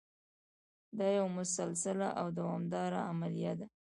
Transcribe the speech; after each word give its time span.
دا 0.97 1.07
یوه 1.17 1.31
مسلسله 1.37 2.07
او 2.19 2.27
دوامداره 2.37 2.99
عملیه 3.11 3.53
ده. 3.59 3.65